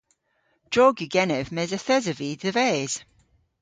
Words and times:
Drog 0.71 0.95
yw 1.03 1.09
genev 1.15 1.47
mes 1.55 1.71
yth 1.77 1.91
esov 1.95 2.17
vy 2.19 2.31
dhe-ves. 2.41 2.93